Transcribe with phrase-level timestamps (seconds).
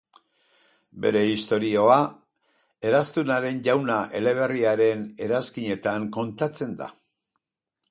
[1.03, 1.97] Bere istorioa,
[2.91, 6.91] Eraztunaren Jauna eleberriaren eranskinetan kontatzen da.